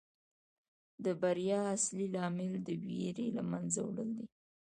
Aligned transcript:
د 1.05 1.05
بریا 1.21 1.59
اصلي 1.75 2.07
لامل 2.15 2.53
د 2.67 2.69
ویرې 2.85 3.27
له 3.37 3.43
منځه 3.51 3.79
وړل 3.83 4.09
دي. 4.17 4.27